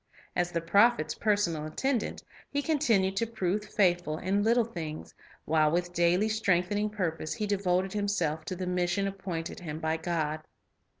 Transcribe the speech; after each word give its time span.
As 0.35 0.51
the 0.51 0.61
prophet's 0.61 1.13
personal 1.13 1.67
attendant, 1.67 2.23
he 2.49 2.63
continued 2.63 3.15
to 3.17 3.27
prove 3.27 3.63
faithful 3.63 4.17
in 4.17 4.41
little 4.41 4.65
things, 4.65 5.13
while 5.45 5.69
with 5.69 5.93
daily 5.93 6.27
strengthening 6.27 6.89
purpose 6.89 7.35
he 7.35 7.45
devoted 7.45 7.93
himself 7.93 8.43
to 8.45 8.55
the 8.55 8.65
mission 8.65 9.05
appointed 9.05 9.59
him 9.59 9.79
by 9.79 9.97
God. 9.97 10.41